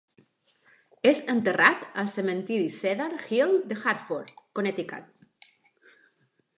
És 1.09 1.19
enterrat 1.33 1.83
al 2.03 2.09
cementiri 2.15 2.73
Cedar 2.79 3.09
Hill 3.27 3.55
de 3.73 3.81
Hartford, 3.83 4.37
Connecticut. 4.61 5.51